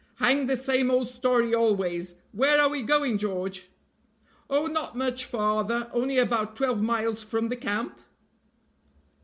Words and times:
Hang 0.15 0.47
the 0.47 0.57
same 0.57 0.89
old 0.89 1.09
story 1.09 1.53
always; 1.53 2.15
where 2.31 2.59
are 2.59 2.69
we 2.69 2.81
going, 2.81 3.19
George?" 3.19 3.69
"Oh, 4.49 4.65
not 4.65 4.95
much 4.95 5.25
farther, 5.25 5.91
only 5.93 6.17
about 6.17 6.55
twelve 6.55 6.81
miles 6.81 7.21
from 7.21 7.49
the 7.49 7.55
camp?" 7.55 7.99